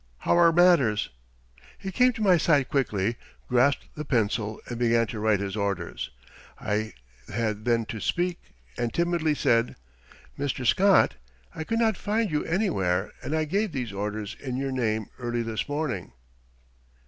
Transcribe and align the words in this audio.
How 0.17 0.35
are 0.35 0.51
matters?" 0.51 1.11
He 1.77 1.91
came 1.91 2.11
to 2.13 2.23
my 2.23 2.35
side 2.37 2.69
quickly, 2.69 3.17
grasped 3.47 3.85
his 3.95 4.03
pencil 4.05 4.59
and 4.67 4.79
began 4.79 5.05
to 5.05 5.19
write 5.19 5.39
his 5.39 5.55
orders. 5.55 6.09
I 6.59 6.93
had 7.31 7.65
then 7.65 7.85
to 7.85 7.99
speak, 7.99 8.39
and 8.79 8.91
timidly 8.91 9.35
said: 9.35 9.75
"Mr. 10.39 10.65
Scott, 10.65 11.17
I 11.53 11.63
could 11.63 11.77
not 11.77 11.97
find 11.97 12.31
you 12.31 12.43
anywhere 12.45 13.11
and 13.21 13.35
I 13.35 13.45
gave 13.45 13.73
these 13.73 13.93
orders 13.93 14.35
in 14.39 14.57
your 14.57 14.71
name 14.71 15.05
early 15.19 15.43
this 15.43 15.69
morning." 15.69 16.13